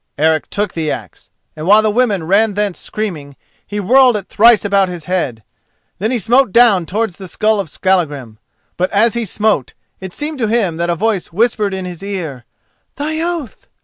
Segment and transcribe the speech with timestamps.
[0.17, 3.35] Eric took the axe, and while the women ran thence screaming,
[3.67, 5.43] he whirled it thrice about his head.
[5.99, 8.39] Then he smote down towards the skull of Skallagrim,
[8.77, 12.45] but as he smote it seemed to him that a voice whispered in his ear:
[12.97, 13.67] "_Thy oath!